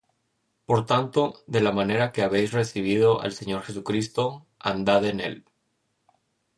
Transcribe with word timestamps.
Por 0.65 0.87
tanto, 0.87 1.43
de 1.45 1.61
la 1.61 1.71
manera 1.71 2.11
que 2.11 2.23
habéis 2.23 2.53
recibido 2.53 3.21
al 3.21 3.33
Señor 3.33 3.61
Jesucristo, 3.61 4.47
andad 4.59 5.05
en 5.05 5.19
él: 5.19 5.45